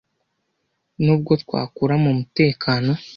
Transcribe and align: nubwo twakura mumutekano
nubwo 1.03 1.31
twakura 1.43 1.93
mumutekano 2.03 2.91